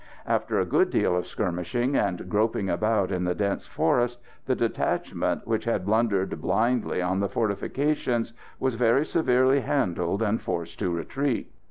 [0.25, 5.45] After a good deal of skirmishing and groping about in the dense forest, the detachment,
[5.45, 11.51] which had blundered blindly on the fortifications, was very severely handled and forced to retreat.